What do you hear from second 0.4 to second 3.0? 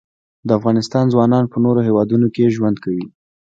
د افغانستان ځوانان په نورو هیوادونو کې ژوند